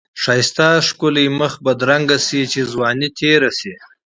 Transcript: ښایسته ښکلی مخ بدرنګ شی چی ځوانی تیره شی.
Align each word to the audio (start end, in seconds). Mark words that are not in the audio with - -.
ښایسته 0.21 0.67
ښکلی 0.87 1.25
مخ 1.39 1.53
بدرنګ 1.65 2.09
شی 2.25 2.41
چی 2.51 2.61
ځوانی 2.71 3.09
تیره 3.17 3.49
شی. 3.59 3.73